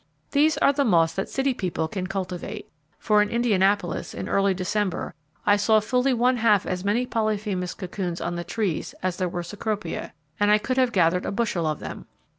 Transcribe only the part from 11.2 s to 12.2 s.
a bushel of them.